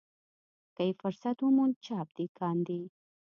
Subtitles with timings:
[0.75, 2.81] که یې فرصت وموند چاپ دې کاندي.